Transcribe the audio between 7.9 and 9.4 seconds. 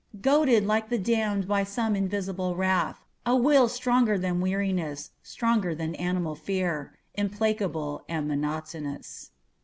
and monotonous.